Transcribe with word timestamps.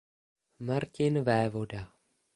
Martin 0.69 1.13
Vévoda. 1.27 1.81